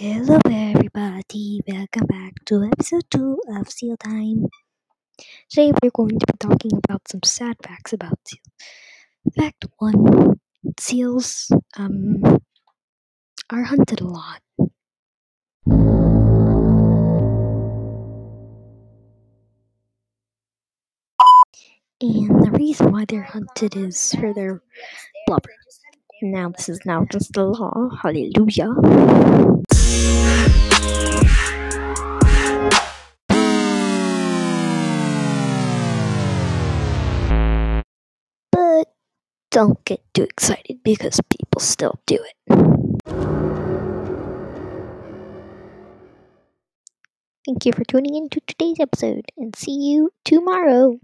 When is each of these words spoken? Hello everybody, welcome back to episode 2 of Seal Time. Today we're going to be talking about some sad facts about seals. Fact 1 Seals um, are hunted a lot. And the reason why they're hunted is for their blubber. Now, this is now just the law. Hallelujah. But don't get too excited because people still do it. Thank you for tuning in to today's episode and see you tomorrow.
Hello 0.00 0.38
everybody, 0.46 1.60
welcome 1.68 2.06
back 2.06 2.32
to 2.46 2.64
episode 2.64 3.04
2 3.10 3.38
of 3.54 3.68
Seal 3.68 3.98
Time. 3.98 4.46
Today 5.50 5.72
we're 5.82 5.90
going 5.92 6.18
to 6.18 6.24
be 6.24 6.38
talking 6.38 6.70
about 6.82 7.02
some 7.06 7.20
sad 7.22 7.56
facts 7.62 7.92
about 7.92 8.18
seals. 8.24 8.40
Fact 9.36 9.66
1 9.76 10.40
Seals 10.80 11.52
um, 11.76 12.22
are 13.50 13.64
hunted 13.64 14.00
a 14.00 14.06
lot. 14.06 14.40
And 22.00 22.42
the 22.42 22.52
reason 22.54 22.90
why 22.90 23.04
they're 23.04 23.20
hunted 23.20 23.76
is 23.76 24.14
for 24.14 24.32
their 24.32 24.62
blubber. 25.26 25.52
Now, 26.22 26.48
this 26.56 26.70
is 26.70 26.80
now 26.86 27.04
just 27.12 27.34
the 27.34 27.44
law. 27.44 27.90
Hallelujah. 28.02 28.72
But 38.60 38.92
don't 39.50 39.82
get 39.86 40.02
too 40.12 40.24
excited 40.24 40.80
because 40.84 41.18
people 41.30 41.62
still 41.62 41.98
do 42.04 42.18
it. 42.22 42.36
Thank 47.46 47.64
you 47.64 47.72
for 47.72 47.84
tuning 47.84 48.16
in 48.16 48.28
to 48.28 48.40
today's 48.46 48.78
episode 48.78 49.24
and 49.38 49.56
see 49.56 49.72
you 49.72 50.10
tomorrow. 50.26 50.98